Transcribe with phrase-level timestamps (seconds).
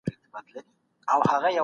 [0.09, 0.65] شل منفي درې؛
[1.11, 1.59] اوولس کېږي.